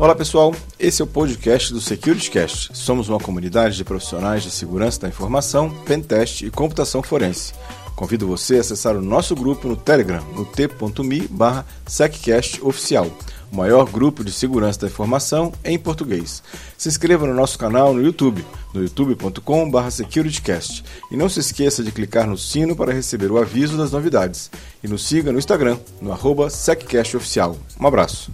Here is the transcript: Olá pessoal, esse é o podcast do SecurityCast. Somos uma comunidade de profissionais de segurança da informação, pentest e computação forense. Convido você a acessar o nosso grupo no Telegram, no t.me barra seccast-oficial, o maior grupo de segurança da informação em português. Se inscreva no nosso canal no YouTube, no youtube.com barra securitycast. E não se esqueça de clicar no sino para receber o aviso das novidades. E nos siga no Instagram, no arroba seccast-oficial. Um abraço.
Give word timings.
Olá 0.00 0.14
pessoal, 0.14 0.54
esse 0.78 1.02
é 1.02 1.04
o 1.04 1.06
podcast 1.06 1.74
do 1.74 1.78
SecurityCast. 1.78 2.70
Somos 2.72 3.10
uma 3.10 3.20
comunidade 3.20 3.76
de 3.76 3.84
profissionais 3.84 4.42
de 4.42 4.50
segurança 4.50 4.98
da 4.98 5.08
informação, 5.08 5.68
pentest 5.84 6.40
e 6.40 6.50
computação 6.50 7.02
forense. 7.02 7.52
Convido 7.94 8.26
você 8.26 8.56
a 8.56 8.60
acessar 8.60 8.96
o 8.96 9.02
nosso 9.02 9.36
grupo 9.36 9.68
no 9.68 9.76
Telegram, 9.76 10.24
no 10.34 10.46
t.me 10.46 11.28
barra 11.28 11.66
seccast-oficial, 11.86 13.08
o 13.52 13.56
maior 13.56 13.84
grupo 13.90 14.24
de 14.24 14.32
segurança 14.32 14.80
da 14.80 14.86
informação 14.86 15.52
em 15.62 15.78
português. 15.78 16.42
Se 16.78 16.88
inscreva 16.88 17.26
no 17.26 17.34
nosso 17.34 17.58
canal 17.58 17.92
no 17.92 18.02
YouTube, 18.02 18.42
no 18.72 18.80
youtube.com 18.82 19.70
barra 19.70 19.90
securitycast. 19.90 20.82
E 21.10 21.16
não 21.16 21.28
se 21.28 21.40
esqueça 21.40 21.84
de 21.84 21.92
clicar 21.92 22.26
no 22.26 22.38
sino 22.38 22.74
para 22.74 22.94
receber 22.94 23.30
o 23.30 23.36
aviso 23.36 23.76
das 23.76 23.92
novidades. 23.92 24.50
E 24.82 24.88
nos 24.88 25.04
siga 25.06 25.30
no 25.30 25.38
Instagram, 25.38 25.76
no 26.00 26.10
arroba 26.10 26.48
seccast-oficial. 26.48 27.54
Um 27.78 27.86
abraço. 27.86 28.32